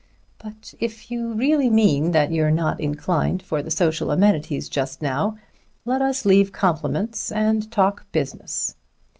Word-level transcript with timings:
But 0.39 0.73
if 0.79 1.11
you 1.11 1.33
really 1.35 1.69
mean 1.69 2.09
that 2.09 2.31
you're 2.31 2.49
not 2.49 2.81
inclined 2.81 3.43
for 3.43 3.61
the 3.61 3.69
social 3.69 4.09
amenities 4.09 4.67
just 4.67 4.99
now, 4.99 5.37
let 5.85 6.01
us 6.01 6.25
leave 6.25 6.51
compliments 6.51 7.31
and 7.31 7.69
talk 7.71 8.11
business." 8.11 8.75